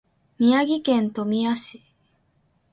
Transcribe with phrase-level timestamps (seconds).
[0.39, 1.79] 宮城県富谷市